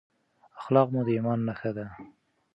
[0.61, 1.85] اخلاق مو د ایمان نښه ده.